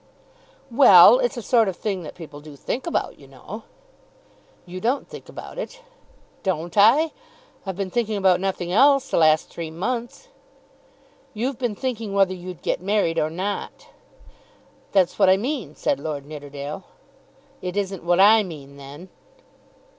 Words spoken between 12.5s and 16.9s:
get married or not." "That's what I mean," said Lord Nidderdale.